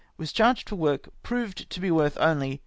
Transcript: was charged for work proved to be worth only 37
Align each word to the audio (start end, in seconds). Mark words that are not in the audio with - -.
was 0.17 0.33
charged 0.33 0.67
for 0.67 0.75
work 0.77 1.09
proved 1.21 1.69
to 1.69 1.79
be 1.79 1.91
worth 1.91 2.17
only 2.17 2.53
37 2.53 2.59